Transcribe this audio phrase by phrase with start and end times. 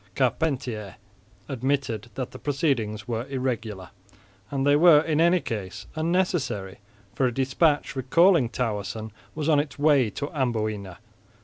[0.15, 0.95] Carpentier
[1.47, 3.91] admitted that the proceedings were irregular,
[4.49, 6.79] and they were in any case unnecessary,
[7.13, 10.97] for a despatch recalling Towerson was on its way to Amboina.